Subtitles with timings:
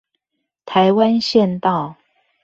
[0.65, 1.95] 臺灣縣道